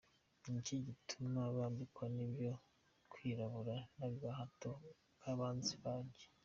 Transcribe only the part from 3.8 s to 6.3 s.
n’agahato k’abanzi banjye?